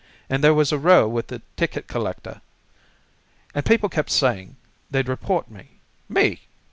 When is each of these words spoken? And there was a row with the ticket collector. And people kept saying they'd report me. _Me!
And 0.31 0.43
there 0.43 0.55
was 0.55 0.71
a 0.71 0.79
row 0.79 1.07
with 1.07 1.27
the 1.27 1.43
ticket 1.55 1.85
collector. 1.87 2.41
And 3.53 3.63
people 3.63 3.87
kept 3.87 4.09
saying 4.09 4.55
they'd 4.89 5.07
report 5.07 5.51
me. 5.51 5.73
_Me! 6.09 6.39